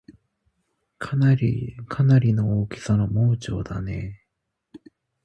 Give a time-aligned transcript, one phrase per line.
[0.97, 1.75] かなり
[2.33, 4.79] の大きさの盲腸だねぇ